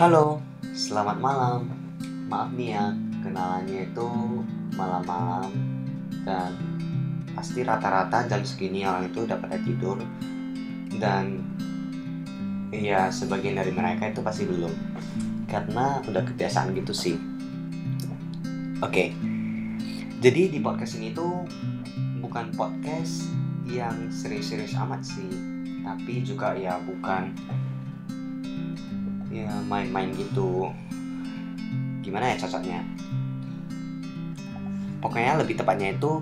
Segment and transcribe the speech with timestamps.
[0.00, 0.40] Halo,
[0.72, 1.68] selamat malam.
[2.24, 2.88] Maaf nih ya,
[3.20, 4.08] kenalannya itu
[4.72, 5.52] malam-malam.
[6.24, 6.56] Dan
[7.36, 10.00] pasti rata-rata jam segini orang itu udah pada tidur.
[10.96, 11.44] Dan
[12.72, 14.72] ya sebagian dari mereka itu pasti belum.
[15.44, 17.20] Karena udah kebiasaan gitu sih.
[18.80, 19.12] Oke,
[20.24, 21.44] jadi di podcast ini tuh
[22.24, 23.28] bukan podcast
[23.68, 25.28] yang serius-serius amat sih,
[25.84, 27.36] tapi juga ya bukan
[29.30, 30.68] ya main-main gitu.
[32.02, 32.82] Gimana ya cocoknya?
[35.00, 36.20] Pokoknya lebih tepatnya itu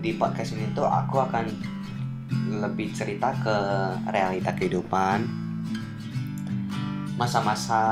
[0.00, 1.48] di podcast ini tuh aku akan
[2.62, 3.56] lebih cerita ke
[4.12, 5.26] realita kehidupan.
[7.16, 7.82] Masa-masa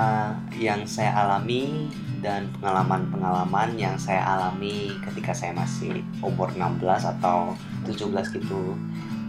[0.57, 1.91] yang saya alami
[2.25, 6.81] dan pengalaman-pengalaman yang saya alami ketika saya masih umur 16
[7.19, 7.53] atau
[7.85, 8.77] 17 gitu.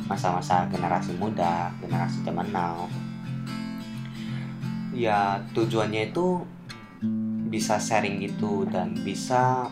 [0.08, 2.90] Masa-masa generasi muda, generasi zaman now
[5.00, 6.44] ya tujuannya itu
[7.48, 9.72] bisa sharing gitu dan bisa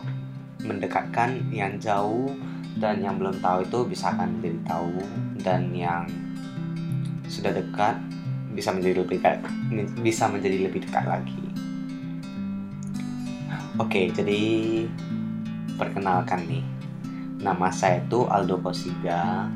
[0.64, 2.32] mendekatkan yang jauh
[2.80, 4.96] dan yang belum tahu itu bisa akan menjadi tahu
[5.44, 6.08] dan yang
[7.28, 8.00] sudah dekat
[8.56, 9.38] bisa menjadi lebih dekat
[10.00, 11.44] bisa menjadi lebih dekat lagi.
[13.78, 14.42] Oke, jadi
[15.78, 16.64] perkenalkan nih.
[17.38, 19.46] Nama saya itu Aldo Kosiga.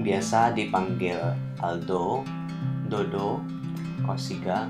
[0.00, 1.20] Biasa dipanggil
[1.60, 2.24] Aldo,
[2.88, 3.44] Dodo,
[4.04, 4.68] Kosiga.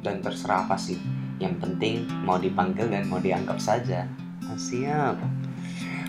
[0.00, 0.96] Dan terserah apa sih
[1.38, 4.06] yang penting mau dipanggil dan mau dianggap saja.
[4.46, 5.18] Ah, siap.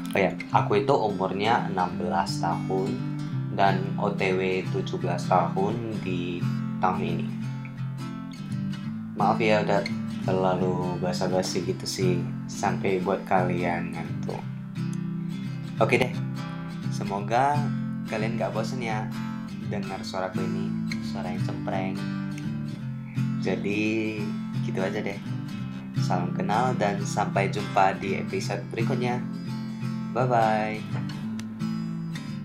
[0.10, 2.90] Oh ya aku itu umurnya 16 tahun
[3.54, 6.42] dan OTW 17 tahun di
[6.82, 7.28] tahun ini.
[9.14, 9.86] Maaf ya udah
[10.26, 12.14] terlalu basa-basi gitu sih
[12.50, 14.42] sampai buat kalian ngantuk.
[15.78, 16.14] Oke deh
[16.90, 17.56] semoga
[18.10, 19.08] kalian gak bosan ya
[19.70, 20.74] dengar suaraku ini
[21.06, 21.96] suara yang cempreng
[23.40, 24.20] jadi
[24.68, 25.20] gitu aja deh.
[26.04, 29.24] Salam kenal dan sampai jumpa di episode berikutnya.
[30.12, 30.99] Bye bye.